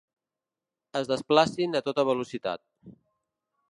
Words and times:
Es 1.01 1.11
desplacin 1.13 1.81
a 1.81 1.85
tota 1.91 2.09
velocitat. 2.11 2.67